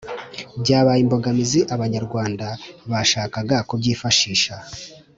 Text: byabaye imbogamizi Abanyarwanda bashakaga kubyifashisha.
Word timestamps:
byabaye 0.61 0.99
imbogamizi 1.05 1.59
Abanyarwanda 1.75 2.47
bashakaga 2.91 3.55
kubyifashisha. 3.67 4.53